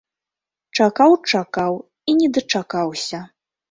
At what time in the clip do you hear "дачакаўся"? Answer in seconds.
2.39-3.27